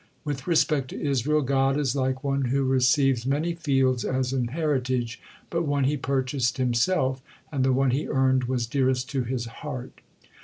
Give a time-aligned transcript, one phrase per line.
[0.25, 5.21] With respect to Israel, God is like one who receive many fields as an heritage,
[5.51, 10.01] but one he purchased himself, and the one he earned was dearest to his heart.